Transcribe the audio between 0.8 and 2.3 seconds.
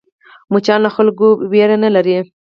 له خلکو وېره نه لري